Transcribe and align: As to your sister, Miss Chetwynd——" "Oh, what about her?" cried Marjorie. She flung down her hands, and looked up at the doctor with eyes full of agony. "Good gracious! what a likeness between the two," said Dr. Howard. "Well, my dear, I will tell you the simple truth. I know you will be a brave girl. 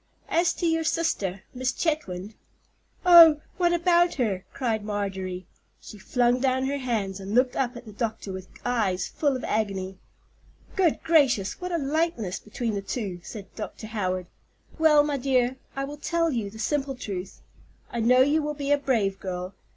As 0.29 0.51
to 0.55 0.65
your 0.65 0.83
sister, 0.83 1.43
Miss 1.53 1.71
Chetwynd——" 1.71 2.33
"Oh, 3.05 3.39
what 3.57 3.71
about 3.71 4.15
her?" 4.15 4.43
cried 4.51 4.83
Marjorie. 4.83 5.45
She 5.79 5.99
flung 5.99 6.39
down 6.39 6.65
her 6.65 6.79
hands, 6.79 7.19
and 7.19 7.35
looked 7.35 7.55
up 7.55 7.77
at 7.77 7.85
the 7.85 7.91
doctor 7.91 8.33
with 8.33 8.47
eyes 8.65 9.07
full 9.07 9.35
of 9.35 9.43
agony. 9.43 9.99
"Good 10.75 11.03
gracious! 11.03 11.61
what 11.61 11.71
a 11.71 11.77
likeness 11.77 12.39
between 12.39 12.73
the 12.73 12.81
two," 12.81 13.19
said 13.21 13.53
Dr. 13.53 13.85
Howard. 13.85 14.25
"Well, 14.79 15.03
my 15.03 15.17
dear, 15.17 15.57
I 15.75 15.83
will 15.83 15.97
tell 15.97 16.31
you 16.31 16.49
the 16.49 16.57
simple 16.57 16.95
truth. 16.95 17.41
I 17.91 17.99
know 17.99 18.21
you 18.21 18.41
will 18.41 18.55
be 18.55 18.71
a 18.71 18.79
brave 18.79 19.19
girl. 19.19 19.53